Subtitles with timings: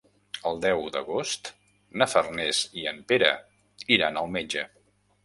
[0.51, 1.51] El deu d'agost
[2.03, 3.29] na Farners i en Pere
[3.99, 4.65] iran al metge.